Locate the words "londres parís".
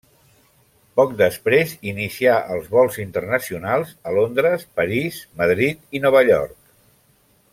4.19-5.21